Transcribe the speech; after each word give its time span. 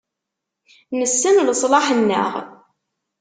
Nessen 0.99 1.35
leṣlaḥ-nneɣ. 1.47 2.31